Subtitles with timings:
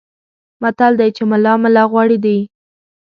[0.61, 2.37] متل دی چې ملا ملا غوړي دي.